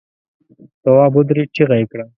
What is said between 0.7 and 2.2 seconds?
تواب ودرېد، چيغه يې کړه!